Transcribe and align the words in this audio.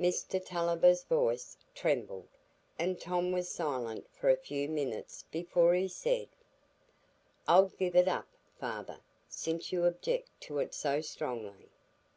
Mr 0.00 0.44
Tulliver's 0.44 1.04
voice 1.04 1.56
trembled, 1.72 2.26
and 2.76 3.00
Tom 3.00 3.30
was 3.30 3.48
silent 3.48 4.04
for 4.12 4.28
a 4.28 4.36
few 4.36 4.68
minutes 4.68 5.24
before 5.30 5.74
he 5.74 5.86
said: 5.86 6.26
"I'll 7.46 7.68
give 7.68 7.94
it 7.94 8.08
up, 8.08 8.26
father, 8.58 8.98
since 9.28 9.70
you 9.70 9.84
object 9.84 10.40
to 10.40 10.58
it 10.58 10.74
so 10.74 11.00
strongly." 11.02 11.68